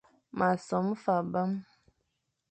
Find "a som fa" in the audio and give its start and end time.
0.45-1.17